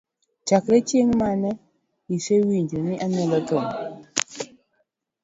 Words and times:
Chakre 0.47 0.79
ching 0.87 1.09
mane 1.19 1.51
isewinjo 2.15 2.77
ni 2.87 2.95
amielo 3.05 3.37
thum? 3.47 3.65